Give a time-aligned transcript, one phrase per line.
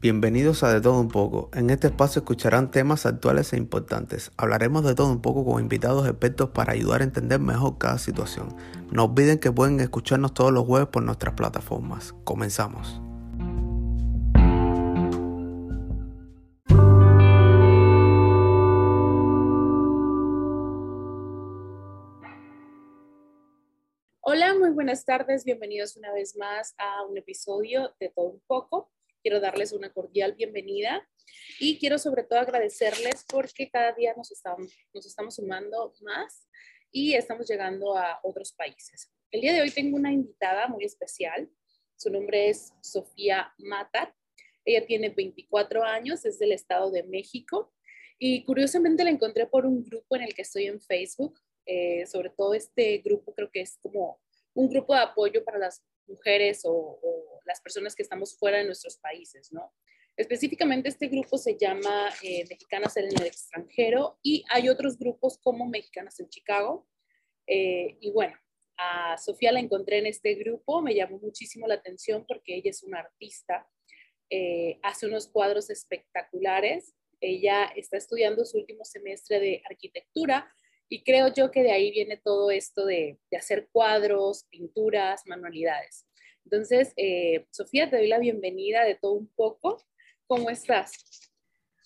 [0.00, 1.50] Bienvenidos a De Todo Un poco.
[1.52, 4.30] En este espacio escucharán temas actuales e importantes.
[4.36, 8.54] Hablaremos de todo un poco con invitados expertos para ayudar a entender mejor cada situación.
[8.92, 12.14] No olviden que pueden escucharnos todos los jueves por nuestras plataformas.
[12.22, 13.00] Comenzamos.
[24.20, 25.44] Hola, muy buenas tardes.
[25.44, 28.92] Bienvenidos una vez más a un episodio de Todo un poco.
[29.22, 31.08] Quiero darles una cordial bienvenida
[31.58, 36.48] y quiero sobre todo agradecerles porque cada día nos estamos, nos estamos sumando más
[36.92, 39.10] y estamos llegando a otros países.
[39.30, 41.50] El día de hoy tengo una invitada muy especial.
[41.96, 44.14] Su nombre es Sofía Matar.
[44.64, 47.74] Ella tiene 24 años, es del Estado de México
[48.18, 51.40] y curiosamente la encontré por un grupo en el que estoy en Facebook.
[51.66, 54.20] Eh, sobre todo este grupo creo que es como
[54.54, 56.98] un grupo de apoyo para las mujeres o,
[57.48, 59.72] las personas que estamos fuera de nuestros países, ¿no?
[60.18, 65.64] Específicamente este grupo se llama eh, Mexicanas en el extranjero y hay otros grupos como
[65.64, 66.88] Mexicanas en Chicago.
[67.46, 68.36] Eh, y bueno,
[68.76, 72.82] a Sofía la encontré en este grupo, me llamó muchísimo la atención porque ella es
[72.82, 73.68] una artista,
[74.28, 80.52] eh, hace unos cuadros espectaculares, ella está estudiando su último semestre de arquitectura
[80.88, 86.07] y creo yo que de ahí viene todo esto de, de hacer cuadros, pinturas, manualidades.
[86.50, 89.84] Entonces, eh, Sofía, te doy la bienvenida de todo un poco.
[90.26, 90.94] ¿Cómo estás?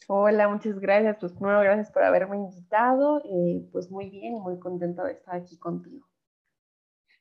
[0.07, 1.17] Hola, muchas gracias.
[1.19, 3.21] Pues primero, gracias por haberme invitado.
[3.25, 6.07] Eh, pues muy bien y muy contenta de estar aquí contigo.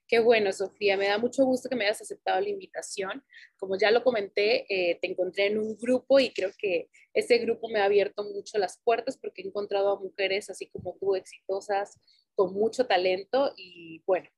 [0.08, 0.98] Qué bueno, Sofía.
[0.98, 3.24] Me da mucho gusto que me hayas aceptado la invitación.
[3.58, 7.70] Como ya lo comenté, eh, te encontré en un grupo y creo que ese grupo
[7.70, 12.00] me ha abierto mucho las puertas porque he encontrado a mujeres así como tú, exitosas,
[12.36, 14.30] con mucho talento y bueno,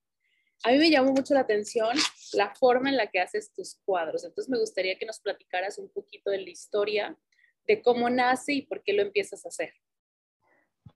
[0.63, 1.95] a mí me llamó mucho la atención
[2.33, 4.23] la forma en la que haces tus cuadros.
[4.23, 7.17] Entonces me gustaría que nos platicaras un poquito de la historia,
[7.67, 9.73] de cómo nace y por qué lo empiezas a hacer.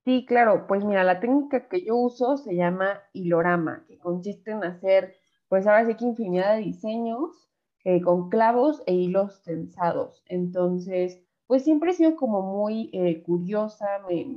[0.04, 4.64] Sí, claro, pues mira, la técnica que yo uso se llama hilorama, que consiste en
[4.64, 5.18] hacer,
[5.50, 7.50] pues ahora sí que infinidad de diseños
[7.84, 10.24] eh, con clavos e hilos tensados.
[10.28, 13.86] Entonces, pues siempre he sido como muy eh, curiosa,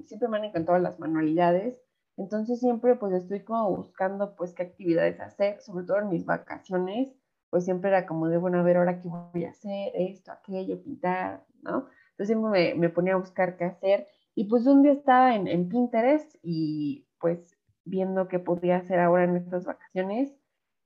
[0.04, 1.80] siempre me han encantado las manualidades,
[2.20, 7.12] entonces siempre pues estoy como buscando pues qué actividades hacer, sobre todo en mis vacaciones,
[7.50, 10.82] pues siempre era como de, bueno, a ver ahora qué voy a hacer, esto, aquello,
[10.82, 11.88] pintar, ¿no?
[12.12, 15.68] Entonces siempre me, me ponía a buscar qué hacer y pues un día estaba en,
[15.68, 20.34] Pinterest y pues viendo qué podía hacer ahora en estas vacaciones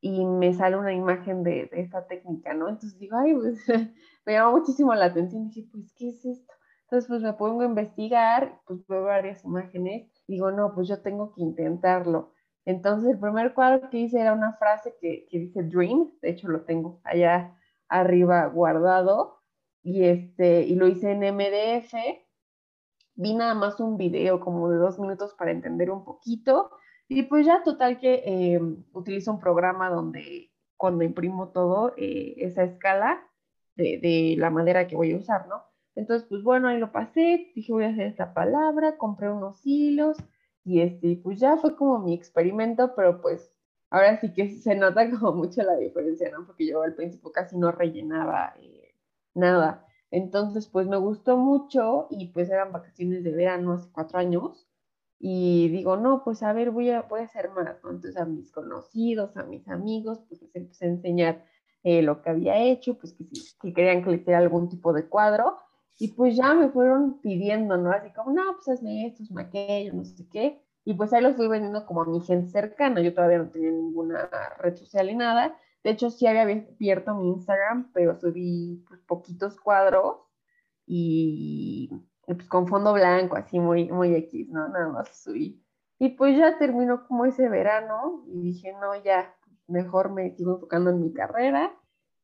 [0.01, 2.69] y me sale una imagen de, esta técnica, ¿no?
[2.69, 3.65] Entonces digo, ay, pues
[4.27, 5.49] me llamó muchísimo la atención.
[5.49, 6.53] Dije, pues, ¿qué es esto?
[6.83, 10.11] Entonces, pues me pongo a investigar, pues veo varias imágenes.
[10.27, 12.33] Digo, no, pues yo tengo que intentarlo.
[12.65, 16.49] Entonces, el primer cuadro que hice era una frase que, que dice Dream, de hecho
[16.49, 17.59] lo tengo allá
[17.89, 19.41] arriba guardado,
[19.83, 21.95] y, este, y lo hice en MDF
[23.17, 26.71] vi nada más un video como de dos minutos para entender un poquito
[27.09, 28.61] y pues ya total que eh,
[28.93, 33.23] utilizo un programa donde cuando imprimo todo, eh, esa escala
[33.77, 35.63] de, de, la madera que voy a usar, ¿no?
[35.97, 40.17] Entonces, pues bueno, ahí lo pasé, dije voy a hacer esta palabra, compré unos hilos
[40.65, 43.53] y este, pues ya fue como mi experimento, pero pues
[43.91, 46.47] ahora sí que se nota como mucho la diferencia, ¿no?
[46.47, 48.95] Porque yo al principio casi no rellenaba eh,
[49.35, 49.87] nada.
[50.11, 54.69] Entonces, pues me gustó mucho y pues eran vacaciones de verano hace cuatro años.
[55.19, 57.77] Y digo, no, pues a ver, voy a, voy a hacer más.
[57.77, 61.45] Entonces a mis conocidos, a mis amigos, pues les empecé a enseñar
[61.83, 65.09] eh, lo que había hecho, pues que si, querían que le hiciera algún tipo de
[65.09, 65.59] cuadro.
[65.99, 67.91] Y pues ya me fueron pidiendo, ¿no?
[67.93, 70.61] Así como, no, pues hazme esto, hazme aquello, no sé qué.
[70.85, 73.01] Y pues ahí los fui vendiendo como a mi gente cercana.
[73.01, 74.29] Yo todavía no tenía ninguna
[74.59, 75.57] red social ni nada.
[75.83, 80.17] De hecho, sí había abierto mi Instagram, pero subí pues, poquitos cuadros
[80.87, 81.91] y,
[82.27, 84.69] pues con fondo blanco, así muy, muy X, ¿no?
[84.69, 85.63] Nada más subí.
[85.99, 89.35] Y pues ya terminó como ese verano y dije, no, ya,
[89.69, 91.73] mejor me sigo enfocando en mi carrera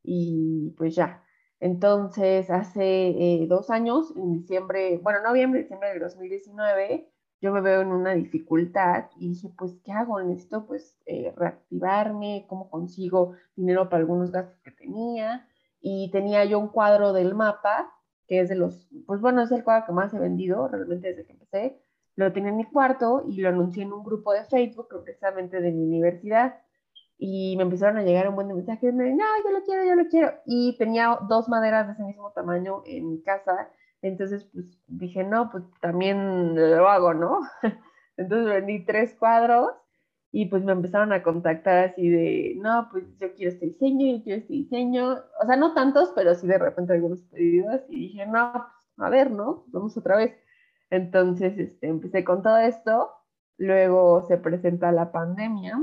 [0.03, 1.25] y pues ya.
[1.61, 7.13] Entonces, hace eh, dos años, en diciembre, bueno, noviembre, diciembre del 2019,
[7.43, 10.23] yo me veo en una dificultad y dije, pues, ¿qué hago?
[10.23, 15.47] Necesito, pues, eh, reactivarme, cómo consigo dinero para algunos gastos que tenía.
[15.81, 17.93] Y tenía yo un cuadro del mapa,
[18.27, 21.27] que es de los, pues bueno, es el cuadro que más he vendido realmente desde
[21.27, 21.83] que empecé.
[22.17, 25.73] Lo tenía en mi cuarto y lo anuncié en un grupo de Facebook, precisamente de
[25.73, 26.61] mi universidad.
[27.23, 30.09] Y me empezaron a llegar un buen de mensajes, no, yo lo quiero, yo lo
[30.09, 30.33] quiero.
[30.47, 33.71] Y tenía dos maderas de ese mismo tamaño en mi casa
[34.03, 37.41] entonces, pues dije, no, pues también lo hago, ¿no?
[38.17, 39.71] Entonces vendí tres cuadros
[40.33, 44.23] y pues me empezaron a contactar así de, no, pues yo quiero este diseño, yo
[44.23, 48.27] quiero este diseño, o sea, no tantos, pero sí de repente algunos pedidos y dije,
[48.27, 49.65] no, pues, a ver, ¿no?
[49.69, 50.35] Vamos otra vez.
[50.91, 53.11] Entonces, este, empecé con todo esto,
[53.59, 55.79] luego se presenta la pandemia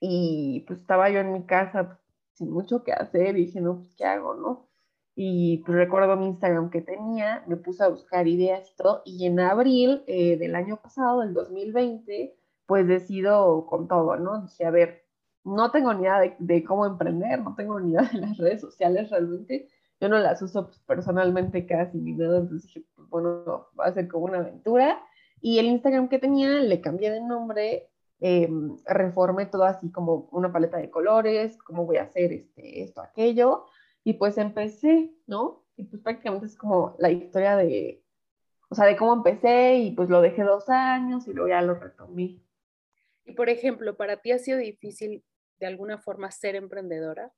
[0.00, 1.98] y pues estaba yo en mi casa
[2.34, 4.68] sin mucho que hacer y dije, no, pues, ¿qué hago, no?
[5.14, 9.26] Y pues recuerdo mi Instagram que tenía, me puse a buscar ideas y todo, y
[9.26, 14.42] en abril eh, del año pasado, del 2020, pues decido con todo, ¿no?
[14.42, 15.06] Dije, a ver,
[15.44, 19.08] no tengo ni idea de, cómo emprender, no tengo ni idea de las redes sociales
[19.10, 19.68] realmente,
[20.00, 23.94] yo no las uso pues, personalmente casi ni nada, entonces dije, pues bueno, va a
[23.94, 25.00] ser como una aventura.
[25.40, 27.88] Y el Instagram que tenía le cambié de nombre,
[28.20, 28.48] eh,
[28.86, 33.66] reformé todo así como una paleta de colores, cómo voy a hacer este, esto, aquello,
[34.04, 35.64] y pues empecé, ¿no?
[35.76, 38.02] Y pues prácticamente es como la historia de,
[38.68, 41.74] o sea, de cómo empecé y pues lo dejé dos años y luego ya lo
[41.74, 42.40] retomé.
[43.24, 45.24] Y por ejemplo, ¿para ti ha sido difícil
[45.58, 47.32] de alguna forma ser emprendedora?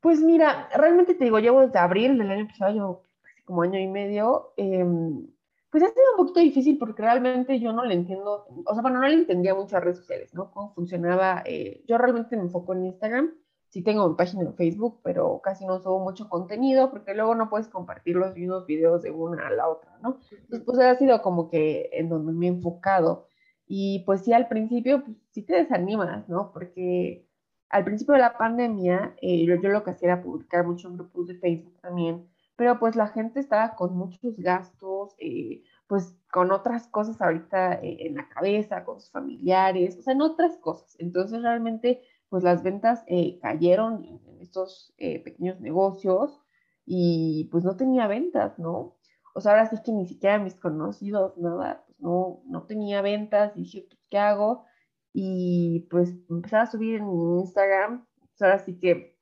[0.00, 3.78] Pues mira, realmente te digo, llevo desde abril del año pasado, llevo casi como año
[3.80, 4.52] y medio.
[4.56, 5.26] Em,
[5.70, 9.00] pues ha sido un poquito difícil porque realmente yo no le entiendo, o sea, bueno,
[9.00, 10.50] no le entendía mucho a redes sociales, ¿no?
[10.50, 11.42] Cómo funcionaba.
[11.44, 13.34] Eh, yo realmente me enfoco en Instagram,
[13.68, 17.50] sí tengo mi página en Facebook, pero casi no subo mucho contenido porque luego no
[17.50, 20.18] puedes compartir los mismos videos de una a la otra, ¿no?
[20.30, 23.26] Entonces, pues ha sido como que en donde me he enfocado.
[23.66, 26.50] Y pues sí, al principio, pues sí te desanimas, ¿no?
[26.52, 27.28] Porque
[27.68, 31.26] al principio de la pandemia, eh, yo, lo que hacía era publicar mucho en grupos
[31.28, 32.26] de Facebook también,
[32.58, 38.08] pero pues la gente estaba con muchos gastos, eh, pues con otras cosas ahorita eh,
[38.08, 40.96] en la cabeza, con sus familiares, o sea, en otras cosas.
[40.98, 43.04] Entonces realmente, pues las ventas
[43.40, 46.40] cayeron en, estos pequeños negocios
[46.84, 48.96] y pues no tenía ventas, ¿no?
[49.34, 53.60] O sea, ahora sí que ni siquiera mis conocidos, nada, no, no tenía ventas y
[53.60, 54.64] dije, pues, ¿qué hago?
[55.12, 57.08] Y pues empezaba a subir en
[57.38, 59.17] Instagram, pues ahora sí que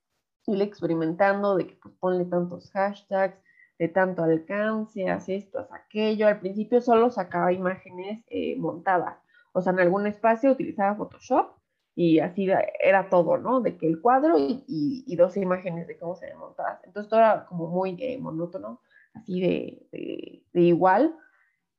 [0.46, 3.38] ir experimentando de que pues ponle tantos hashtags,
[3.78, 6.26] de tanto alcance, haz esto, haz aquello.
[6.26, 9.18] Al principio solo sacaba imágenes eh, montadas,
[9.52, 11.56] o sea, en algún espacio utilizaba Photoshop
[11.94, 12.46] y así
[12.80, 13.60] era todo, ¿no?
[13.62, 16.84] De que el cuadro y, y, dos imágenes de cómo se montadas.
[16.84, 18.82] Entonces todo era como muy eh, monótono,
[19.14, 21.16] así de, de, de igual.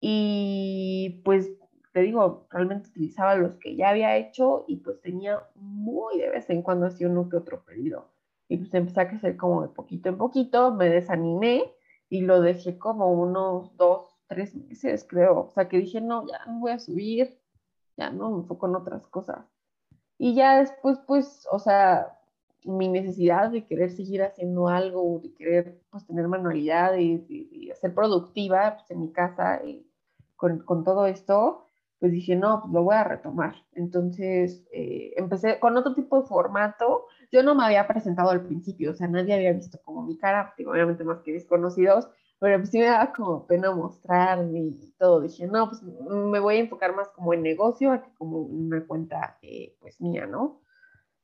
[0.02, 1.52] Y pues
[1.94, 6.50] te digo, realmente utilizaba los que ya había hecho y pues tenía muy de vez
[6.50, 8.10] en cuando así uno que otro pedido.
[8.50, 11.72] Y pues empecé a crecer como de poquito en poquito, me desanimé
[12.10, 15.48] y lo dejé como unos dos, tres meses, creo.
[15.48, 17.38] O sea que dije, no, ya no voy a subir,
[17.98, 19.46] ya no, me enfoco en otras cosas.
[20.18, 22.18] Y ya después, pues, o sea,
[22.64, 28.78] mi necesidad de querer seguir haciendo algo, de querer pues tener manualidades y, ser productiva
[28.78, 29.86] pues, en mi casa y
[30.36, 31.66] con, con, todo esto,
[32.00, 33.56] pues dije, no, pues lo voy a retomar.
[33.74, 37.06] Entonces eh, empecé con otro tipo de formato.
[37.32, 40.54] Yo no me había presentado al principio, o sea, nadie había visto como mi cara,
[40.66, 42.08] obviamente más que desconocidos,
[42.40, 45.22] pero pues sí me daba como pena mostrarme y todo.
[45.22, 49.38] Dije, no, pues me voy a enfocar más como en negocio que como una cuenta
[49.42, 50.62] eh, pues mía, ¿no?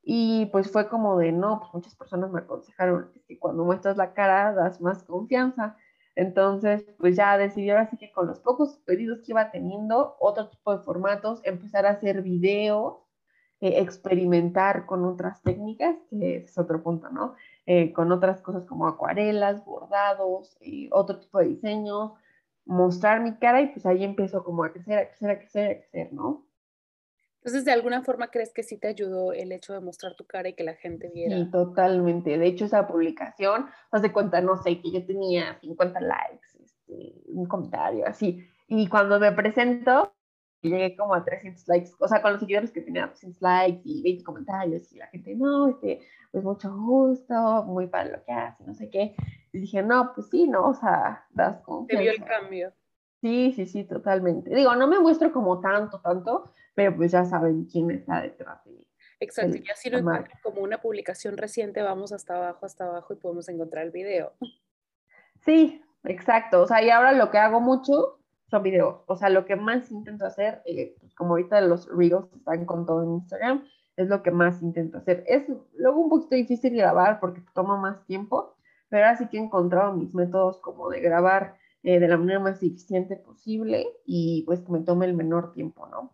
[0.03, 4.13] Y pues fue como de, no, pues muchas personas me aconsejaron que cuando muestras la
[4.13, 5.77] cara das más confianza.
[6.15, 10.49] Entonces, pues ya decidí ahora sí que con los pocos pedidos que iba teniendo, otro
[10.49, 13.02] tipo de formatos, empezar a hacer videos,
[13.63, 17.35] eh, experimentar con otras técnicas, que es otro punto, ¿no?
[17.65, 22.11] Eh, con otras cosas como acuarelas, bordados, eh, otro tipo de diseños,
[22.65, 25.79] mostrar mi cara y pues ahí empezó como a crecer, a crecer, a crecer, a
[25.79, 26.45] crecer, ¿no?
[27.37, 30.49] Entonces, ¿de alguna forma crees que sí te ayudó el hecho de mostrar tu cara
[30.49, 31.37] y que la gente viera?
[31.37, 32.37] Sí, totalmente.
[32.37, 37.13] De hecho, esa publicación, haz de cuenta, no sé, que yo tenía 50 likes, este,
[37.27, 38.45] un comentario, así.
[38.67, 40.13] Y cuando me presento,
[40.69, 44.01] llegué como a 300 likes, o sea, con los seguidores que tenía 300 likes y
[44.01, 46.01] 20 comentarios, y la gente, no, este,
[46.31, 49.15] pues mucho gusto, muy para lo que hace, no sé qué.
[49.51, 52.03] Y dije, no, pues sí, no, o sea, das confianza.
[52.03, 52.73] Te vio el cambio.
[53.21, 54.53] Sí, sí, sí, totalmente.
[54.53, 58.71] Digo, no me muestro como tanto, tanto, pero pues ya saben quién está detrás de
[58.71, 58.87] mí.
[59.19, 63.17] Exacto, y así lo encuentran como una publicación reciente, vamos hasta abajo, hasta abajo y
[63.17, 64.33] podemos encontrar el video.
[65.45, 66.63] Sí, exacto.
[66.63, 68.19] O sea, y ahora lo que hago mucho
[68.53, 69.01] son videos.
[69.07, 72.85] O sea, lo que más intento hacer, eh, pues como ahorita los reels están con
[72.85, 73.67] todo en Instagram,
[73.97, 75.23] es lo que más intento hacer.
[75.27, 75.43] Es
[75.75, 78.55] luego un poquito difícil grabar porque toma más tiempo,
[78.89, 82.39] pero ahora sí que he encontrado mis métodos como de grabar eh, de la manera
[82.39, 86.13] más eficiente posible y pues que me tome el menor tiempo, ¿no?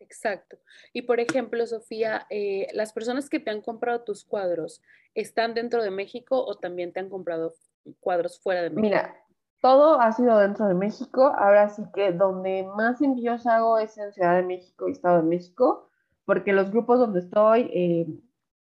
[0.00, 0.58] Exacto.
[0.92, 4.82] Y por ejemplo, Sofía, eh, las personas que te han comprado tus cuadros,
[5.14, 7.54] ¿están dentro de México o también te han comprado
[8.00, 8.82] cuadros fuera de México?
[8.82, 9.14] Mira,
[9.60, 11.32] Todo ha sido dentro de México.
[11.36, 15.28] Ahora sí que donde más envíos hago es en Ciudad de México y Estado de
[15.28, 15.90] México,
[16.24, 18.06] porque los grupos donde estoy, eh,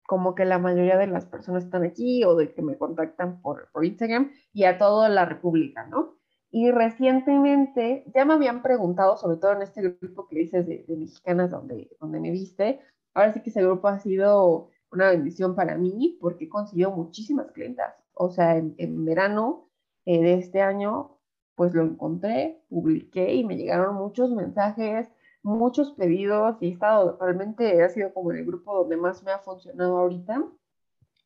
[0.07, 3.69] como que la mayoría de las personas están aquí o de que me contactan por,
[3.83, 6.17] Instagram y a toda la República, ¿no?
[6.51, 11.51] Y recientemente ya me habían preguntado, sobre todo en este grupo que dices de, mexicanas
[11.51, 12.81] donde, donde me viste,
[13.15, 17.53] ahora sí que ese grupo ha sido una bendición para mí porque he conseguido muchísimas
[17.53, 17.95] clientas.
[18.15, 19.70] O sea, en verano
[20.05, 21.19] eh, de este año,
[21.55, 25.09] pues lo encontré, publiqué y me llegaron muchos mensajes,
[25.43, 29.39] muchos pedidos y he estado, realmente ha sido como el grupo donde más me ha
[29.39, 30.45] funcionado ahorita.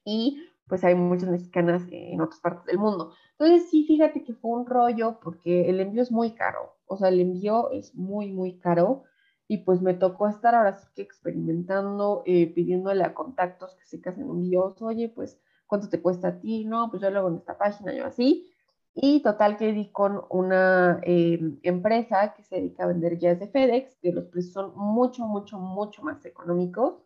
[0.04, 3.12] Y pues hay muchas mexicanas en otras partes del mundo.
[3.38, 7.08] Entonces sí, fíjate que fue un rollo porque el envío es muy caro, o sea,
[7.08, 9.04] el envío es muy, muy caro
[9.46, 14.00] y pues me tocó estar ahora sí que experimentando, eh, pidiéndole a contactos que se
[14.00, 16.64] casen envíos, oye, pues, ¿cuánto te cuesta a ti?
[16.64, 18.50] No, pues yo lo hago en esta página, yo así.
[18.96, 23.48] Y total que di con una eh, empresa que se dedica a vender guías de
[23.48, 27.02] FedEx, que los precios son mucho, mucho, mucho más económicos.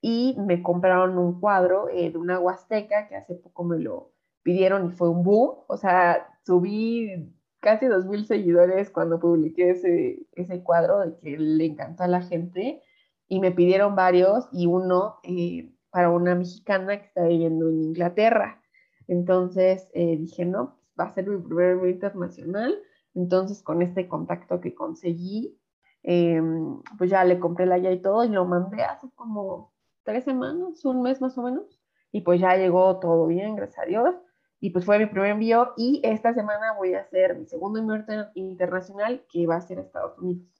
[0.00, 4.12] Y me compraron un cuadro eh, de una huasteca que hace poco me lo
[4.42, 5.64] pidieron y fue un boom.
[5.66, 12.04] O sea, subí casi 2.000 seguidores cuando publiqué ese, ese cuadro de que le encantó
[12.04, 12.80] a la gente.
[13.26, 18.62] Y me pidieron varios y uno eh, para una mexicana que está viviendo en Inglaterra.
[19.08, 22.78] Entonces dije, no, va a ser mi primer envío internacional.
[23.14, 25.58] Entonces, con este contacto que conseguí,
[26.02, 29.72] em, pues ya le compré la ya y todo y lo mandé hace como
[30.02, 31.80] tres semanas, un mes más o menos.
[32.12, 34.14] Y pues ya llegó todo bien, gracias a Dios.
[34.60, 38.30] Y pues fue mi primer envío y esta semana voy a hacer mi segundo envío
[38.34, 40.54] internacional que va a ser a Estados Unidos.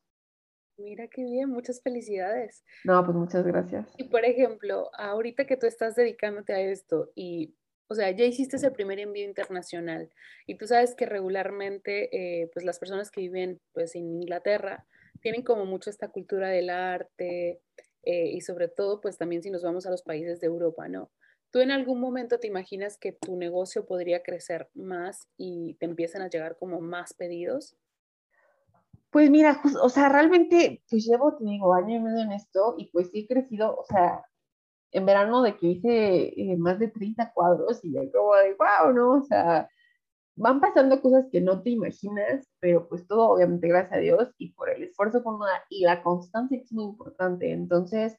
[0.76, 2.64] Mira qué bien, muchas felicidades.
[2.84, 3.86] No, pues muchas gracias.
[3.96, 7.54] Y por ejemplo, ahorita que tú estás dedicándote a esto y
[7.88, 10.10] o sea, ya hiciste ese primer envío internacional
[10.46, 12.08] y tú sabes que regularmente,
[12.42, 14.86] eh, pues las personas que viven pues en Inglaterra
[15.20, 17.60] tienen como mucho esta cultura del arte
[18.02, 21.10] eh, y sobre todo, pues también si nos vamos a los países de Europa, ¿no?
[21.50, 26.22] ¿Tú en algún momento te imaginas que tu negocio podría crecer más y te empiezan
[26.22, 27.76] a llegar como más pedidos?
[29.10, 32.86] Pues mira, o sea, realmente, pues llevo, te digo, año y medio en esto y
[32.86, 34.24] pues sí he crecido, o sea,
[34.94, 38.92] en verano de que hice eh, más de 30 cuadros y ya como de, wow,
[38.94, 39.12] ¿no?
[39.18, 39.68] O sea,
[40.36, 44.52] van pasando cosas que no te imaginas, pero pues todo obviamente gracias a Dios y
[44.52, 47.50] por el esfuerzo por y la constancia es muy importante.
[47.50, 48.16] Entonces,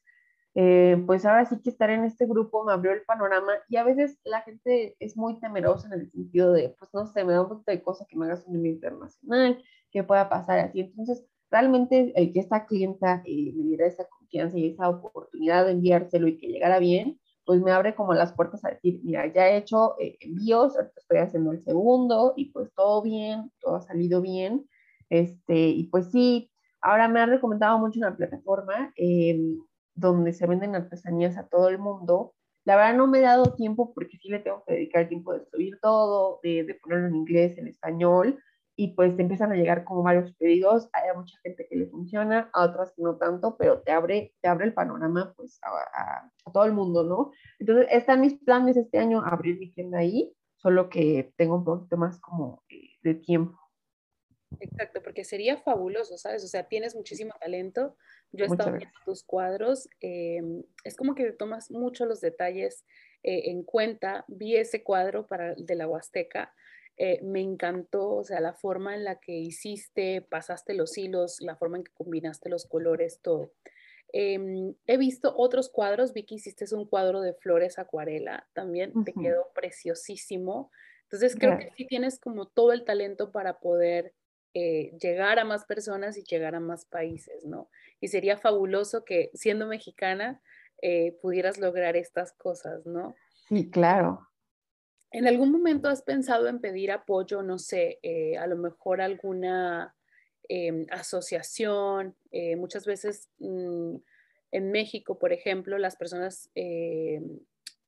[0.56, 3.84] eh, pues ahora sí que estar en este grupo me abrió el panorama y a
[3.86, 7.42] veces la gente es muy temerosa en el sentido de, pues no sé, me da
[7.42, 10.82] un poquito de cosa que me hagas un envío internacional, que pueda pasar así.
[10.82, 15.72] Entonces, realmente el que esta clienta eh, me diera esa confianza y esa oportunidad de
[15.72, 19.50] enviárselo y que llegara bien, pues me abre como las puertas a decir, mira, ya
[19.50, 24.22] he hecho eh, envíos, estoy haciendo el segundo y pues todo bien, todo ha salido
[24.22, 24.68] bien.
[25.10, 29.60] Este, y pues sí, ahora me han recomendado mucho una plataforma em,
[29.94, 32.34] donde se venden artesanías a todo el mundo.
[32.66, 35.46] La verdad no me he dado tiempo porque sí le tengo que dedicar tiempo de
[35.46, 38.40] subir todo, de, de ponerlo en inglés, en español,
[38.76, 42.50] y pues te empiezan a llegar como varios pedidos, hay mucha gente que le funciona,
[42.54, 46.66] a otras que no tanto, pero te abre, te abre el panorama pues a, todo
[46.66, 47.32] el mundo, ¿no?
[47.60, 51.96] Entonces están mis planes este año abrir mi tienda ahí, solo que tengo un poquito
[51.98, 53.58] más como eh, de tiempo.
[54.60, 56.44] Exacto, porque sería fabuloso, ¿sabes?
[56.44, 57.98] O sea, tienes muchísimo talento.
[58.32, 62.86] Yo he estado viendo tus cuadros, em, es como que tomas mucho los detalles
[63.24, 64.24] eh, en cuenta.
[64.28, 66.54] Vi ese cuadro para, de la Huasteca
[66.98, 71.56] eh, me encantó, o sea, la forma en la que hiciste, pasaste los hilos, la
[71.56, 73.52] forma en que combinaste los colores, todo.
[74.14, 79.14] Em, he visto otros cuadros, vi que hiciste un cuadro de flores acuarela, también te
[79.14, 80.72] quedó preciosísimo.
[81.04, 84.14] Entonces creo que sí tienes como todo el talento para poder
[84.54, 87.70] eh, llegar a más personas y llegar a más países, ¿no?
[88.00, 90.42] Y sería fabuloso que siendo mexicana
[90.82, 93.16] eh, pudieras lograr estas cosas, ¿no?
[93.50, 94.30] Sí, claro.
[95.16, 99.96] ¿En algún momento has pensado en pedir apoyo, no sé, eh, a lo mejor alguna
[100.50, 102.18] em, asociación?
[102.32, 103.96] Eh, muchas veces mm,
[104.52, 107.22] en México, por ejemplo, las personas eh,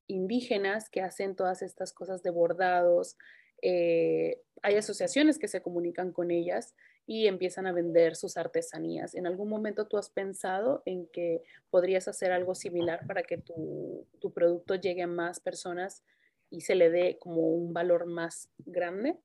[0.08, 3.18] indígenas que hacen todas estas cosas de bordados,
[3.62, 9.16] hay asociaciones que se comunican con ellas y empiezan a vender sus artesanías.
[9.16, 14.06] ¿En algún momento tú has pensado en que podrías hacer algo similar para que tu,
[14.20, 16.06] tu producto llegue a más personas
[16.50, 19.20] y se le dé como un valor más grande?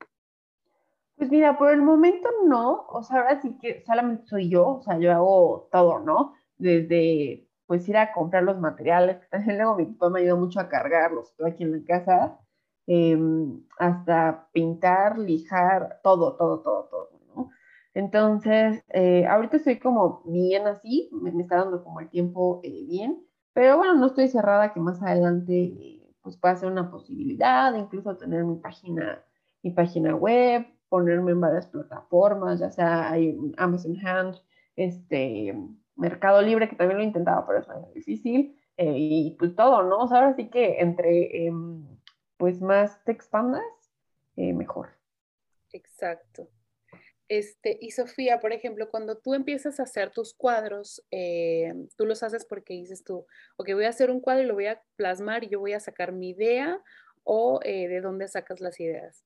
[1.16, 4.82] Pues mira, por el momento no, o sea, ahora sí que solamente soy yo, o
[4.82, 6.34] sea, yo hago todo, ¿no?
[6.58, 10.68] Desde pues ir a comprar los materiales, también luego mi papá me ayuda mucho a
[10.68, 12.38] cargarlos, estoy aquí en la casa,
[12.86, 17.50] em, hasta pintar, lijar, todo, todo, todo, todo, ¿no?
[17.94, 23.24] Entonces, eh, ahorita estoy como bien así, me, está dando como el tiempo eh, bien,
[23.52, 28.16] pero bueno, no estoy cerrada que más adelante eh, pues pueda ser una posibilidad, incluso
[28.16, 29.24] tener mi página,
[29.62, 34.36] mi página web, ponerme en varias plataformas, ya sea hay Amazon Hand,
[34.76, 35.54] este,
[35.96, 39.82] Mercado Libre, que también lo he intentado, pero es muy difícil, eh, y pues todo,
[39.82, 39.98] ¿no?
[39.98, 41.86] O sea, ahora sí que entre em,
[42.36, 43.62] pues más te expandas,
[44.36, 44.90] eh, mejor.
[45.72, 46.48] Exacto.
[47.28, 52.22] Este, y Sofía, por ejemplo, cuando tú empiezas a hacer tus cuadros, eh, tú los
[52.22, 53.26] haces porque dices tú,
[53.56, 55.80] ok, voy a hacer un cuadro y lo voy a plasmar y yo voy a
[55.80, 56.80] sacar mi idea
[57.24, 59.24] o de dónde sacas las ideas.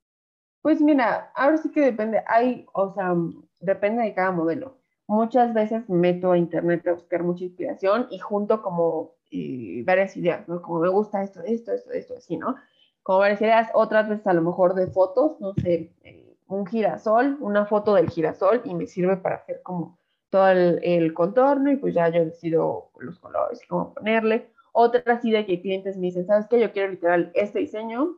[0.67, 3.15] Pues mira, ahora sí que depende, hay, o sea,
[3.61, 4.81] depende de cada modelo.
[5.07, 10.49] Muchas veces meto a internet a buscar mucha inspiración y junto como eh, varias ideas,
[10.49, 10.61] ¿no?
[10.63, 12.57] Como me gusta esto, esto, esto, esto, así, ¿no?
[13.05, 17.37] Como varias ideas, otras veces a lo mejor de fotos, no sé, eh, un girasol,
[17.41, 19.99] una foto del girasol y me sirve para hacer como
[20.31, 24.51] todo el, contorno y pues ya yo decido los colores cómo ponerle.
[24.73, 26.61] Otra así de que clientes me dicen, ¿sabes qué?
[26.61, 28.17] Yo quiero literal este diseño,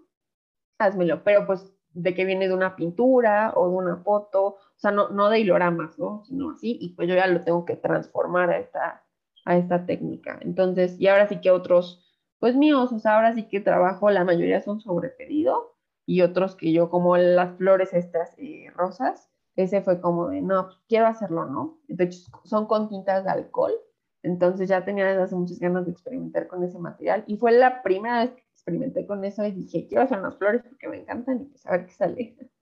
[0.78, 4.90] házmelo, pero pues de que viene de una pintura o de una foto, o sea,
[4.90, 6.24] no, no de hiloramas, ¿no?
[6.24, 9.04] Sino así, y pues yo ya lo tengo que transformar a esta,
[9.44, 10.38] a esta técnica.
[10.42, 12.04] Entonces, y ahora sí que otros,
[12.38, 15.77] pues míos, o sea, ahora sí que trabajo, la mayoría son sobre pedido,
[16.08, 20.64] y otros que yo, como las flores estas eh, rosas, ese fue como de, no,
[20.64, 21.80] pues, quiero hacerlo, ¿no?
[21.86, 23.74] De hecho, son con tintas de alcohol,
[24.22, 27.82] entonces ya tenía desde hace muchas ganas de experimentar con ese material, y fue la
[27.82, 31.42] primera vez que experimenté con eso y dije, quiero hacer unas flores porque me encantan
[31.42, 32.36] y pues a ver qué sale.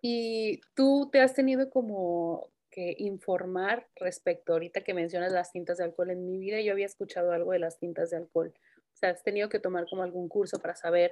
[0.00, 5.84] Y tú te has tenido como que informar respecto, ahorita que mencionas las tintas de
[5.84, 8.54] alcohol en mi vida, yo había escuchado algo de las tintas de alcohol.
[8.54, 11.10] O sea, has tenido que tomar como algún curso para saber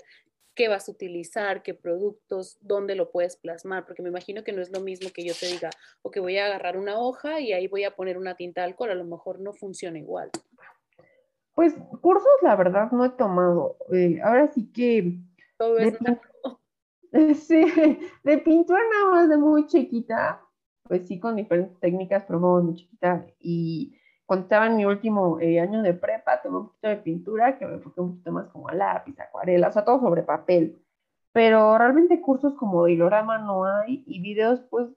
[0.56, 4.62] qué vas a utilizar, qué productos, dónde lo puedes plasmar, porque me imagino que no
[4.62, 5.70] es lo mismo que yo te diga,
[6.02, 8.68] o que voy a agarrar una hoja y ahí voy a poner una tinta de
[8.68, 10.30] alcohol, a lo mejor no funciona igual.
[11.54, 13.76] Pues cursos, la verdad, no he tomado.
[13.92, 15.18] Eh, ahora sí que...
[15.58, 15.94] Todo es
[17.46, 17.64] Sí,
[18.24, 20.42] de pintura nada más de muy chiquita,
[20.82, 23.26] pues sí, con diferentes técnicas, pero muy chiquita.
[23.38, 27.58] Y cuando estaba en mi último eh, año de prepa, tomé un poquito de pintura,
[27.58, 30.82] que me enfoqué un poquito más como a lápiz, acuarela, o sea, todo sobre papel.
[31.32, 34.88] Pero realmente cursos como de no hay, y videos, pues,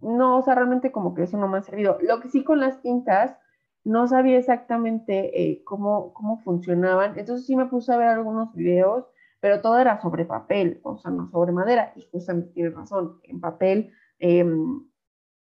[0.00, 1.98] no, o sea, realmente como que eso no me ha servido.
[2.02, 3.36] Lo que sí con las tintas,
[3.84, 9.06] no sabía exactamente eh, cómo, cómo funcionaban, entonces sí me puse a ver algunos videos,
[9.40, 13.40] pero todo era sobre papel, o sea, no sobre madera, y justamente tienes razón, en
[13.40, 14.84] papel, em,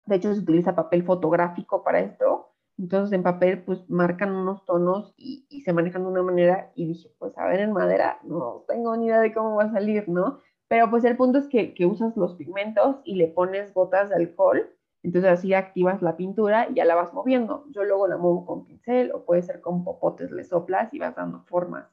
[0.06, 2.47] de hecho se utiliza papel fotográfico para esto,
[2.78, 7.12] entonces en papel pues marcan unos tonos y, se manejan de una manera y dije,
[7.20, 10.40] pues a ver en madera, no tengo ni idea de cómo va a salir, ¿no?
[10.70, 14.16] Pero pues el punto es que, que usas los pigmentos y le pones gotas de
[14.16, 14.70] alcohol
[15.08, 17.66] entonces así activas la pintura y ya la vas moviendo.
[17.70, 21.16] Yo luego la muevo con pincel o puede ser con popotes, le soplas y vas
[21.16, 21.88] dando formas.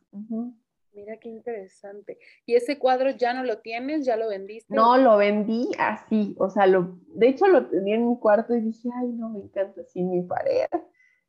[0.95, 2.19] Mira qué interesante.
[2.47, 4.07] ¿Y ese cuadro ya no lo tienes?
[4.07, 4.73] ¿Ya lo vendiste?
[4.73, 6.37] No, lo vendí así.
[6.39, 9.41] O sea, lo, de hecho lo tenía en mi cuarto y dije, ay, no, me
[9.41, 10.69] encanta así mi pared.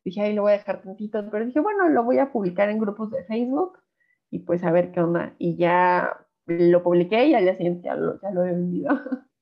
[0.04, 1.28] Dije, ay, lo voy a dejar tantito.
[1.32, 3.80] Pero dije, bueno, lo voy a publicar en grupos de Facebook
[4.30, 5.36] y pues a ver qué onda.
[5.40, 8.90] Y ya lo publiqué y al día siguiente ya lo, ya lo he vendido.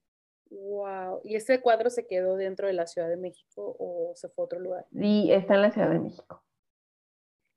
[0.55, 1.21] Wow.
[1.23, 4.45] ¿Y ese cuadro se quedó dentro de la Ciudad de México o se fue a
[4.45, 4.85] otro lugar?
[4.91, 6.43] Sí, está en la Ciudad de México.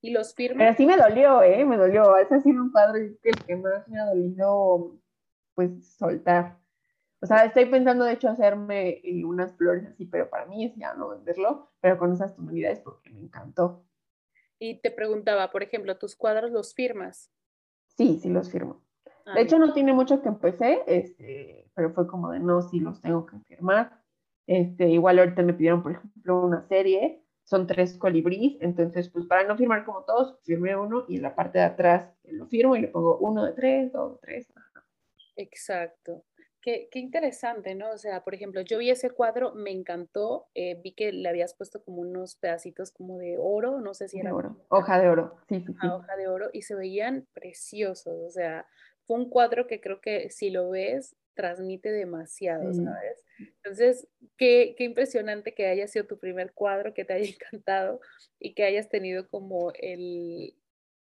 [0.06, 0.58] ¿Y los firmas?
[0.58, 1.64] Pero sí me dolió, ¿eh?
[1.64, 2.16] Me dolió.
[2.16, 5.00] Ese ha sido un cuadro que el que más me ha dolido,
[5.56, 6.60] pues, soltar.
[7.20, 10.76] O sea, estoy pensando, de hecho, hacerme eh, unas flores así, pero para mí es
[10.76, 13.84] ya no venderlo, pero con esas tonalidades porque me encantó.
[14.60, 17.32] Y te preguntaba, por ejemplo, ¿tus cuadros los firmas?
[17.96, 18.84] Sí, sí los firmo.
[19.34, 23.00] De hecho, no tiene mucho que empecé, este, pero fue como de no, sí los
[23.00, 24.04] tengo que firmar.
[24.46, 29.44] Este, igual ahorita me pidieron, por ejemplo, una serie, son tres colibríes, entonces, pues para
[29.44, 32.80] no firmar como todos, firmé uno y en la parte de atrás lo firmo y
[32.80, 34.52] le pongo uno de tres, dos de tres.
[35.36, 36.24] Exacto.
[36.60, 37.92] Qué, qué, interesante, ¿no?
[37.92, 41.54] O sea, por ejemplo, yo vi ese cuadro, me encantó, eh, vi que le habías
[41.54, 44.34] puesto como unos pedacitos como de oro, no sé si era...
[44.34, 45.86] oro, hoja de oro, sí, sí, sí.
[45.86, 48.66] Hoja de oro y se veían preciosos, o sea,
[49.06, 53.22] fue un cuadro que creo que si lo ves, transmite demasiado, ¿sabes?
[53.38, 58.00] Entonces, qué, qué, impresionante que haya sido tu primer cuadro, que te haya encantado
[58.40, 60.54] y que hayas tenido como el,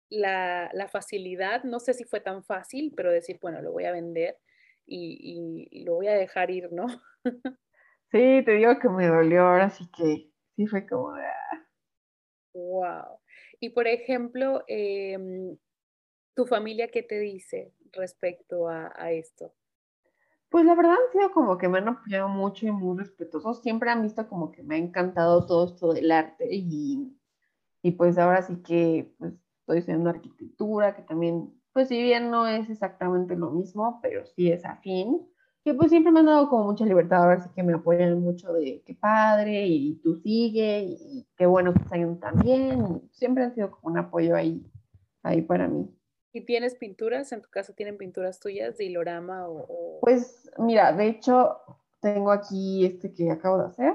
[0.10, 3.93] la, la facilidad, no sé si fue tan fácil, pero decir, bueno, lo voy a
[3.93, 4.38] vender
[4.86, 6.88] y, y, lo voy a dejar ir, ¿no?
[8.10, 11.13] Sí, te digo que me dolió, ahora sí que sí fue como...
[12.53, 12.86] Wow.
[12.86, 13.19] Ah.
[13.60, 15.57] Y por ejemplo, eh,
[16.38, 19.54] ¿Tu familia qué te dice respecto a, a esto?
[20.50, 23.62] Pues la verdad han sido como que me han apoyado mucho y muy respetuosos.
[23.62, 27.17] Siempre han visto como que me ha encantado todo esto del arte y,
[27.82, 32.47] y pues ahora sí que pues, estoy estudiando arquitectura, que también, pues si bien no
[32.47, 35.28] es exactamente lo mismo, pero sí es afín.
[35.65, 38.54] Que pues siempre me han dado como mucha libertad, ahora sí que me apoyan mucho
[38.54, 43.02] de qué padre y tú sigue y qué bueno que están también.
[43.12, 44.65] Siempre han sido como un apoyo ahí,
[45.23, 45.96] ahí para mí.
[46.33, 47.31] ¿Y tienes pinturas?
[47.31, 51.59] ¿En tu casa tienen pinturas tuyas de hilorama o, Pues mira, de hecho
[52.01, 53.93] tengo aquí este que acabo de hacer.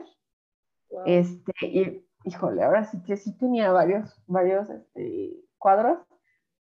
[1.07, 5.99] Este, y híjole, ahora sí que sí tenía varios, varios este, cuadros,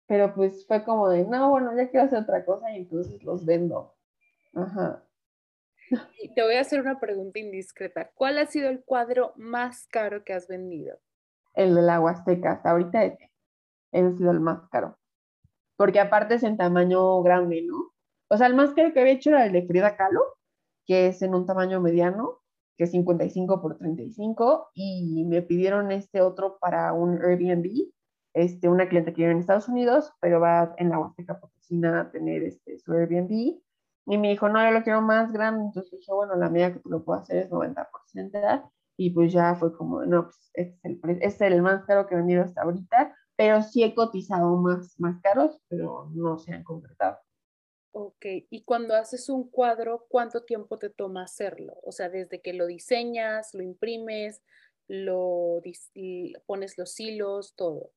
[0.06, 3.44] pero pues fue como de, no, bueno, ya quiero hacer otra cosa y entonces los
[3.44, 3.94] vendo.
[4.54, 5.04] Ajá.
[6.22, 8.11] Y te voy a hacer una pregunta indiscreta.
[8.14, 10.98] ¿Cuál ha sido el cuadro más caro que has vendido?
[11.54, 13.30] El de la Huasteca, hasta ahorita ese.
[13.90, 14.96] Ese ha sido el más caro
[15.83, 17.90] porque aparte es en tamaño grande, ¿no?
[18.31, 20.23] O sea, el más caro que había hecho era el de Frida Kahlo,
[20.87, 22.38] que es en un tamaño mediano,
[22.79, 27.90] que es 55 por 35, y me pidieron este otro para un Airbnb,
[28.33, 32.11] este, una cliente que vive en Estados Unidos, pero va en la Huasteca Potosina a
[32.12, 33.61] tener este, su Airbnb,
[34.07, 36.79] y me dijo, no, yo lo quiero más grande, entonces dije, bueno, la medida que
[36.79, 41.03] tú lo puedes hacer es 90%, y pues ya fue como, no, pues este es
[41.03, 44.57] el, este es el más caro que he vendido hasta ahorita, pero sí he cotizado
[44.57, 47.18] más, más caros, pero no se han concretado.
[47.95, 51.75] Ok, y cuando haces un cuadro, ¿cuánto tiempo te toma hacerlo?
[51.83, 54.42] O sea, desde que lo diseñas, lo imprimes,
[54.88, 55.61] lo
[56.47, 57.90] pones los hilos, todo.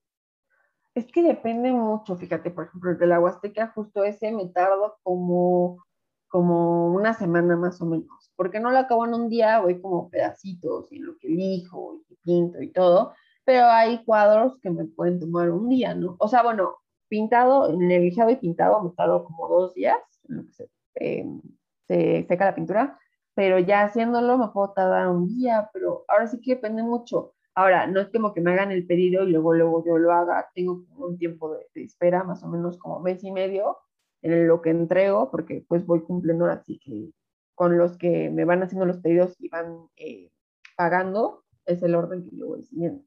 [0.93, 4.97] Es que depende mucho, fíjate, por ejemplo, el de la Huasteca, justo ese me tardo
[5.03, 5.85] como,
[6.27, 10.09] como una semana más o menos, porque no lo acabo en un día, voy como
[10.09, 13.13] pedacitos y lo que elijo y pinto y todo,
[13.45, 16.15] pero hay cuadros que me pueden tomar un día, ¿no?
[16.19, 16.77] O sea, bueno,
[17.07, 20.69] pintado, en el lijado y pintado me tardo como dos días, en lo que se,
[20.95, 21.41] em,
[21.87, 22.99] se seca la pintura,
[23.35, 27.33] pero ya haciéndolo me puedo tardar un día, pero ahora sí que depende mucho.
[27.53, 30.49] Ahora, no es como que me hagan el pedido y luego, luego yo lo haga,
[30.53, 33.77] tengo un tiempo de, espera, más o menos como mes y medio,
[34.21, 37.11] en lo que entrego, porque pues voy cumpliendo así que
[37.55, 40.31] con los que me van haciendo los pedidos y van eh,
[40.75, 43.03] pagando, es el orden que yo voy siguiendo.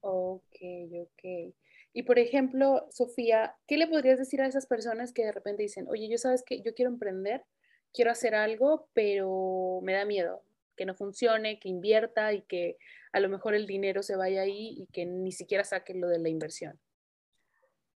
[0.00, 0.56] Ok,
[1.02, 1.54] ok.
[1.92, 5.86] Y por ejemplo, Sofía, ¿qué le podrías decir a esas personas que de repente dicen,
[5.88, 7.44] oye, yo sabes que yo quiero emprender,
[7.92, 10.42] quiero hacer algo, pero me da miedo
[10.78, 12.78] que no funcione, que invierta y que
[13.12, 16.20] a lo mejor el dinero se vaya ahí y que ni siquiera saque lo de
[16.20, 16.78] la inversión?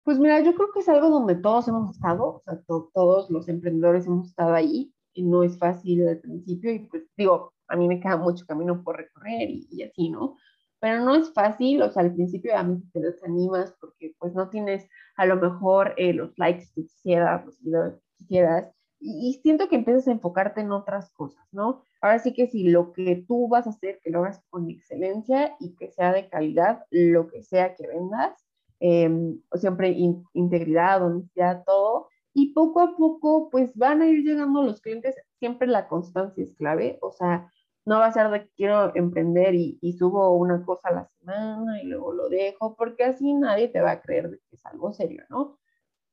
[0.05, 3.49] Pues mira, yo creo que es algo donde todos hemos estado, o sea, todos los
[3.49, 7.87] emprendedores hemos estado ahí y no es fácil al principio y pues digo, a mí
[7.89, 10.37] me queda mucho camino por recorrer y, y así, ¿no?
[10.81, 14.49] Pero no es fácil, o sea, al principio a mí te desanimas porque pues no
[14.49, 19.69] tienes a lo mejor eh, los likes que quisieras, los videos que quisieras, y, siento
[19.69, 21.83] que empiezas a enfocarte en otras cosas, ¿no?
[22.01, 25.57] Ahora sí que si lo que tú vas a hacer, que lo hagas con excelencia
[25.61, 28.45] y que sea de calidad, lo que sea que vendas,
[28.81, 29.91] em, siempre
[30.33, 35.69] integridad, honestidad, todo, y poco a poco pues van a ir llegando los clientes, siempre
[35.69, 37.51] la constancia es clave, o sea,
[37.89, 41.83] no va a ser de que quiero emprender y, subo una cosa a la semana
[41.83, 44.93] y luego lo dejo, porque así nadie te va a creer de que es algo
[44.93, 45.59] serio, ¿no?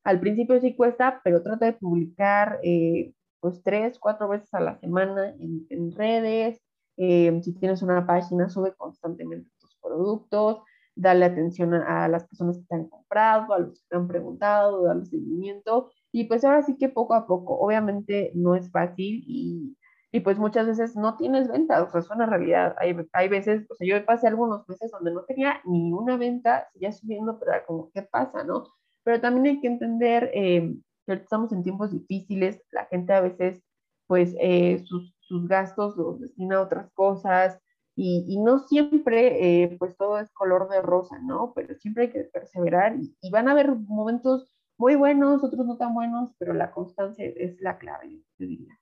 [0.02, 4.78] Al principio sí cuesta, pero trata de publicar eh, pues tres, cuatro veces a la
[4.78, 6.62] semana en, redes.
[6.96, 10.62] Eh, si tienes una página, sube constantemente tus productos,
[10.94, 14.84] dale atención a, las personas que te han comprado, a los que te han preguntado,
[14.84, 15.90] darle seguimiento.
[16.10, 19.76] Y pues ahora sí que poco a poco, obviamente no es fácil y
[20.16, 22.74] y pues muchas veces no tienes venta, o sea, es una realidad.
[22.78, 26.66] Hay, hay veces, o sea, yo pasé algunos meses donde no tenía ni una venta,
[26.72, 28.64] seguía subiendo, pero era como, ¿qué pasa, no?
[29.04, 30.74] Pero también hay que entender eh,
[31.06, 33.62] que estamos en tiempos difíciles, la gente a veces,
[34.06, 37.60] pues, eh, sus, sus, gastos los destina a otras cosas,
[37.94, 41.52] y, y no siempre, eh, pues, todo es color de rosa, ¿no?
[41.54, 44.48] Pero siempre hay que perseverar, y, y van a haber momentos
[44.78, 48.78] muy buenos, otros no tan buenos, pero la constancia es la clave, yo diría.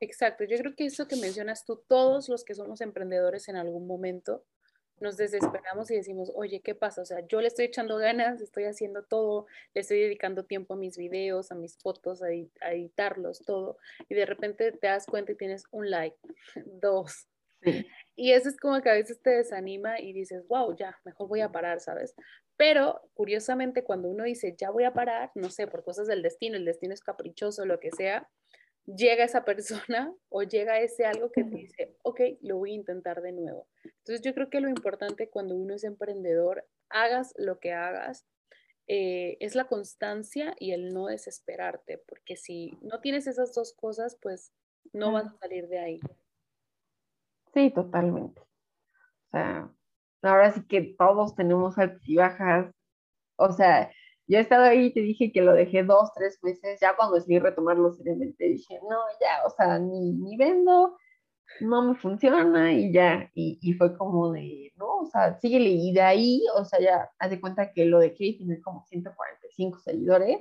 [0.00, 3.86] Exacto, yo creo que eso que mencionas tú, todos los que somos emprendedores en algún
[3.86, 4.44] momento,
[5.00, 7.02] nos desesperamos y decimos, oye, ¿qué pasa?
[7.02, 10.76] O sea, yo le estoy echando ganas, estoy haciendo todo, le estoy dedicando tiempo a
[10.76, 13.78] mis videos, a mis fotos, a, editarlos, todo,
[14.08, 16.16] y de repente te das cuenta y tienes un like,
[16.66, 17.28] dos.
[18.14, 21.40] Y eso es como que a veces te desanima y dices, wow, ya, mejor voy
[21.40, 22.14] a parar, ¿sabes?
[22.56, 26.56] Pero curiosamente cuando uno dice, ya voy a parar, no sé, por cosas del destino,
[26.56, 28.28] el destino es caprichoso, lo que sea,
[28.86, 33.20] llega esa persona o llega ese algo que te dice, ok, lo voy a intentar
[33.20, 33.68] de nuevo.
[33.84, 38.26] Entonces yo creo que lo importante cuando uno es emprendedor, hagas lo que hagas,
[38.88, 44.16] eh, es la constancia y el no desesperarte, porque si no tienes esas dos cosas,
[44.22, 44.52] pues
[44.92, 46.00] no vas a salir de ahí.
[47.52, 48.40] Sí, totalmente.
[48.40, 49.72] O sea,
[50.22, 52.72] ahora sí que todos tenemos altas y bajas.
[53.36, 53.90] O sea,
[54.28, 57.16] yo he estado ahí y te dije que lo dejé dos, tres meses, ya cuando
[57.16, 60.96] decidí retomarlo seriamente, dije, no, ya, o sea, ni, ni vendo,
[61.60, 65.92] no me funciona y ya, y, y, fue como de, no, o sea, síguele, y
[65.92, 69.78] de ahí, o sea, ya, haz de cuenta que lo dejé y tiene como 145
[69.78, 70.40] seguidores,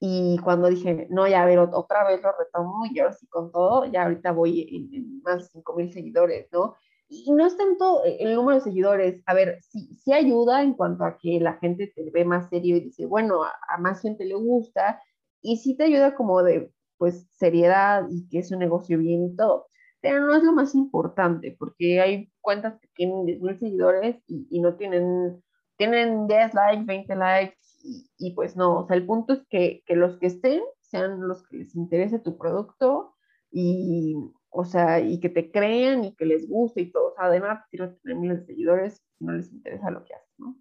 [0.00, 3.50] y cuando dije, no, ya, a ver, otra vez lo retomo, y ahora sí con
[3.52, 6.76] todo, ya ahorita voy en, en más de 5 mil seguidores, ¿no?
[7.08, 11.04] Y no es tanto el número de seguidores, a ver, sí, sí ayuda en cuanto
[11.04, 14.24] a que la gente te ve más serio y dice, bueno, a, a más gente
[14.24, 15.00] le gusta,
[15.40, 19.36] y sí te ayuda como de, pues, seriedad y que es un negocio bien y
[19.36, 19.66] todo.
[20.00, 24.60] Pero no es lo más importante, porque hay cuentas que tienen 10.000 seguidores y, y,
[24.60, 25.42] no tienen,
[25.76, 29.82] tienen 10 likes, 20 likes, y, y, pues no, o sea, el punto es que,
[29.86, 33.14] que, los que estén sean los que les interese tu producto
[33.50, 34.16] y,
[34.56, 37.12] o sea, y que te crean y que les guste y todo.
[37.12, 40.34] O sea, además, quiero tener miles de seguidores si no les interesa lo que haces,
[40.38, 40.56] ¿no?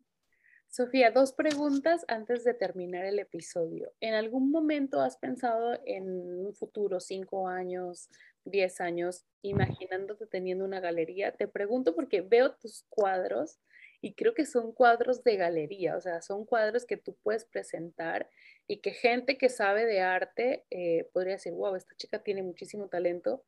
[0.68, 3.94] Sofía, dos preguntas antes de terminar el episodio.
[4.02, 8.10] ¿En algún momento has pensado en un futuro, cinco años,
[8.44, 11.32] diez años, imaginándote teniendo una galería?
[11.32, 13.62] Te pregunto porque veo tus cuadros
[14.02, 18.30] y creo que son cuadros de galería, o sea, son cuadros que tú puedes presentar
[18.68, 22.90] y que gente que sabe de arte eh, podría decir, wow, esta chica tiene muchísimo
[22.90, 23.46] talento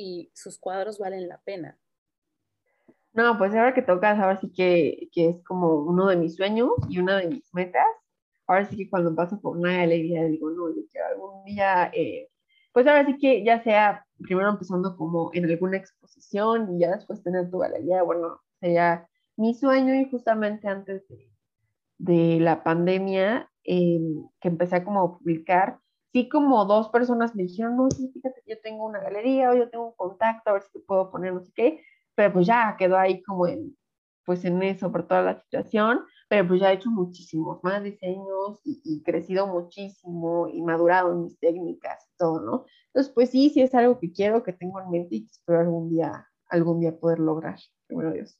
[0.00, 1.78] y sus cuadros valen la pena.
[3.12, 6.70] No, pues ahora que tocas, ahora sí que, que, es como uno de mis sueños
[6.88, 7.86] y una de mis metas.
[8.46, 12.28] Ahora sí que cuando paso por una galería digo, no, yo quiero algún día, eh,
[12.72, 17.22] pues ahora sí que ya sea primero empezando como en alguna exposición y ya después
[17.22, 21.30] tener tu galería, bueno, sería mi sueño y justamente antes de,
[21.98, 24.00] de la pandemia eh,
[24.40, 25.78] que empecé a como publicar,
[26.12, 29.70] sí como dos personas me dijeron, no, sí, fíjate, yo tengo una galería o yo
[29.70, 31.80] tengo un contacto, a ver si te puedo poner no sé qué
[32.20, 33.74] pero pues ya quedó ahí como en,
[34.26, 38.60] pues en eso por toda la situación, pero pues ya he hecho muchísimos más diseños
[38.62, 42.66] y, crecido muchísimo y madurado en mis técnicas y todo, ¿no?
[42.88, 45.60] Entonces, pues sí, sí es algo que quiero, que tengo en mente y que espero
[45.60, 48.38] algún día, algún día poder lograr, primero Dios.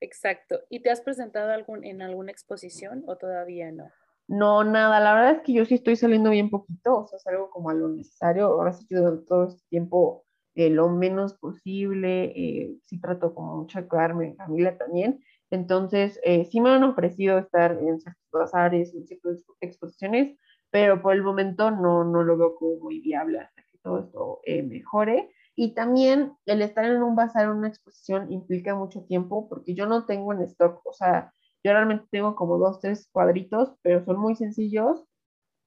[0.00, 0.60] Exacto.
[0.68, 3.90] ¿Y te has presentado algún, en alguna exposición o todavía no?
[4.32, 7.26] No, nada, la verdad es que yo sí estoy saliendo bien poquito, o sea, es
[7.26, 8.46] algo como a lo necesario.
[8.46, 8.94] Ahora sí que
[9.26, 14.36] todo este tiempo eh, lo menos posible, eh, sí trato como mucho de cuidarme en
[14.36, 20.38] familia también, entonces eh, sí me han ofrecido estar en ciertos bazares, en ciertas exposiciones,
[20.70, 24.40] pero por el momento no, no lo veo como muy viable hasta que todo esto
[24.44, 25.30] eh, mejore.
[25.56, 29.86] Y también el estar en un bazar, en una exposición, implica mucho tiempo porque yo
[29.86, 31.34] no tengo en stock, o sea,
[31.64, 35.04] yo realmente tengo como dos, tres cuadritos, pero son muy sencillos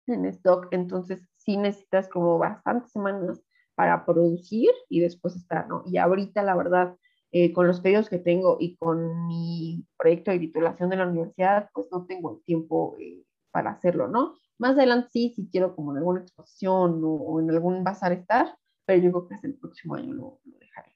[0.07, 3.41] en stock, entonces sí necesitas como bastantes semanas
[3.75, 5.83] para producir y después estar, ¿no?
[5.85, 6.95] Y ahorita, la verdad,
[7.31, 11.69] eh, con los pedidos que tengo y con mi proyecto de titulación de la universidad,
[11.73, 14.35] pues no tengo el tiempo eh, para hacerlo, ¿no?
[14.57, 18.57] Más adelante sí, si quiero como en alguna exposición o, o, en algún bazar estar,
[18.85, 20.94] pero yo creo que hasta el próximo año lo, lo dejaré.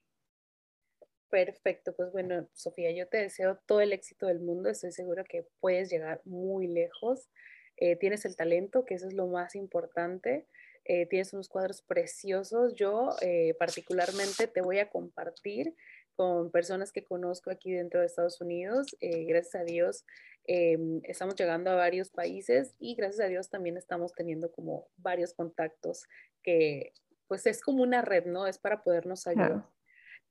[1.30, 5.46] Perfecto, pues bueno, Sofía, yo te deseo todo el éxito del mundo, estoy segura que
[5.60, 7.30] puedes llegar muy lejos,
[7.78, 10.48] eh, tienes el talento, que eso es lo más importante,
[10.92, 12.74] eh, tienes unos cuadros preciosos.
[12.74, 15.76] Yo eh, particularmente te voy a compartir
[16.16, 18.88] con personas que conozco aquí dentro de Estados Unidos.
[19.00, 20.06] Eh, gracias a Dios
[21.04, 26.08] estamos llegando a varios países y gracias a Dios también estamos teniendo como varios contactos
[26.42, 26.94] que
[27.28, 28.48] pues es como una red, ¿no?
[28.48, 29.68] Es para podernos ayudar.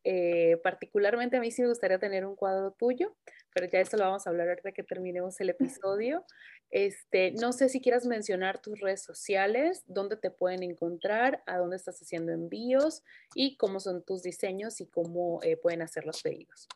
[0.05, 3.15] Eh, particularmente a mí sí me gustaría tener un cuadro tuyo,
[3.53, 6.25] pero ya esto lo vamos a hablar ahorita que terminemos el episodio.
[6.71, 11.77] Este, no sé si quieras mencionar tus redes sociales, dónde te pueden encontrar, a dónde
[11.77, 13.03] estás haciendo envíos
[13.35, 16.69] y cómo son tus diseños y cómo eh, pueden hacer los pedidos.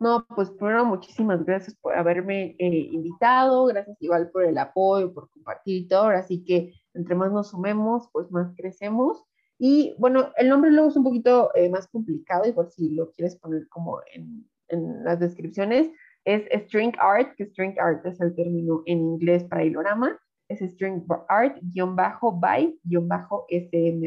[0.00, 5.28] No, pues primero muchísimas gracias por haberme eh, invitado, gracias igual por el apoyo, por
[5.30, 9.24] compartir y todo, así que entre más nos sumemos, pues más crecemos.
[9.58, 13.36] Y bueno, el nombre luego es un poquito eh, más complicado, por si lo quieres
[13.36, 15.90] poner como en, en, las descripciones,
[16.24, 20.18] es String Art, que String Art es el término en inglés para hilorama,
[20.48, 21.72] es String Art-by-SMB,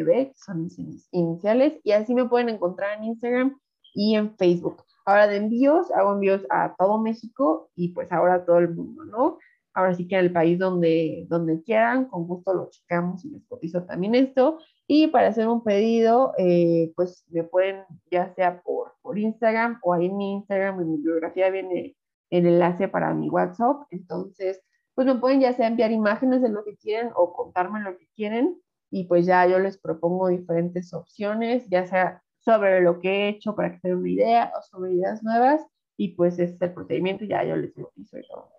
[0.06, 3.60] que son mis iniciales, y así me pueden encontrar en Instagram
[3.94, 4.84] y en Facebook.
[5.06, 9.04] Ahora de envíos, hago envíos a todo México y pues ahora a todo el mundo,
[9.06, 9.38] ¿no?
[9.74, 13.84] Ahora sí que el país donde, donde quieran, con gusto lo checamos y les cotizo
[13.84, 14.60] también esto.
[14.94, 19.94] Y para hacer un pedido, eh, pues me pueden, ya sea por, por Instagram o
[19.94, 21.96] ahí en mi Instagram, en mi biografía viene
[22.30, 23.84] el enlace para mi WhatsApp.
[23.90, 24.62] Entonces,
[24.94, 28.10] pues me pueden ya sea enviar imágenes de lo que quieren o contarme lo que
[28.18, 33.30] quieren y pues ya yo les propongo diferentes opciones, ya sea sobre lo que he
[33.30, 36.74] hecho para que tengan una idea o sobre ideas nuevas y pues este es el
[36.74, 38.52] procedimiento ya yo les y todo.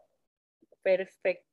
[0.83, 1.52] Perfecto.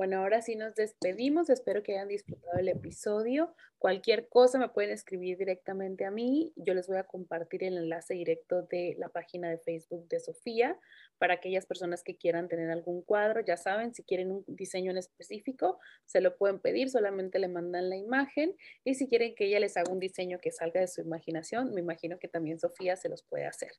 [0.00, 1.50] Bueno, ahora sí nos despedimos.
[1.50, 3.54] Espero que hayan disfrutado el episodio.
[3.76, 6.54] Cualquier cosa me pueden escribir directamente a mí.
[6.56, 10.80] Yo les voy a compartir el enlace directo de la página de Facebook de Sofía
[11.18, 13.42] para aquellas personas que quieran tener algún cuadro.
[13.42, 17.90] Ya saben, si quieren un diseño en específico, se lo pueden pedir, solamente le mandan
[17.90, 18.56] la imagen.
[18.84, 21.82] Y si quieren que ella les haga un diseño que salga de su imaginación, me
[21.82, 23.72] imagino que también Sofía se los puede hacer.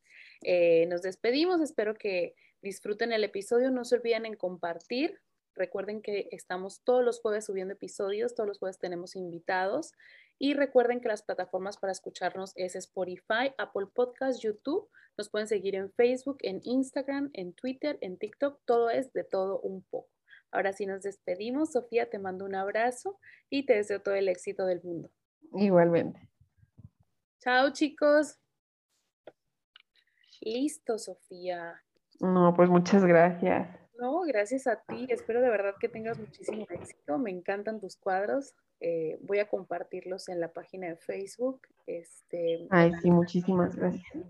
[0.44, 1.62] Eh, nos despedimos.
[1.62, 3.72] Espero que disfruten el episodio.
[3.72, 5.20] No se olviden en compartir
[5.56, 9.94] Recuerden que estamos todos los jueves subiendo episodios, todos los jueves tenemos invitados
[10.40, 14.90] y recuerden que las plataformas para escucharnos es Spotify, Apple Podcast, YouTube.
[15.16, 18.60] Nos pueden seguir en Facebook, en Instagram, en Twitter, en TikTok.
[18.66, 20.10] Todo es de todo un poco.
[20.50, 21.74] Ahora sí nos despedimos.
[21.74, 25.12] Sofía, te mando un abrazo y te deseo todo el éxito del mundo.
[25.54, 26.28] Igualmente.
[27.40, 28.40] Chao, chicos.
[30.42, 31.84] Listo, Sofía.
[32.20, 33.81] No, pues muchas gracias.
[34.00, 35.08] No, gracias a ti.
[35.10, 37.18] Espero de verdad que tengas muchísimo éxito.
[37.18, 38.56] Me encantan tus cuadros.
[38.80, 41.62] Eh, voy a compartirlos en la página de Facebook.
[41.86, 44.26] Este, Ay, sí, muchísimas gracias.